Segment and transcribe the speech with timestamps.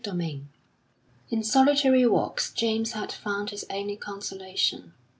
[0.03, 0.45] XXII
[1.29, 4.93] In solitary walks James had found his only consolation.